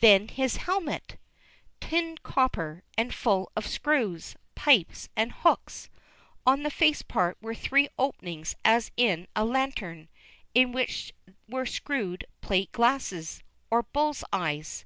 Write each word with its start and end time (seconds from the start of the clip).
Then 0.00 0.26
his 0.26 0.56
helmet! 0.56 1.18
Tinned 1.80 2.24
copper, 2.24 2.82
and 2.96 3.14
full 3.14 3.52
of 3.54 3.64
screws, 3.64 4.34
pipes, 4.56 5.08
and 5.14 5.30
hooks. 5.30 5.88
On 6.44 6.64
the 6.64 6.70
face 6.72 7.02
part 7.02 7.38
were 7.40 7.54
three 7.54 7.88
openings 7.96 8.56
as 8.64 8.90
in 8.96 9.28
a 9.36 9.44
lantern, 9.44 10.08
in 10.52 10.72
which 10.72 11.14
were 11.48 11.64
screwed 11.64 12.26
plate 12.40 12.72
glasses, 12.72 13.44
or 13.70 13.84
bull's 13.84 14.24
eyes. 14.32 14.84